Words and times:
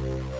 Thank 0.00 0.30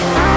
Bye. 0.00 0.27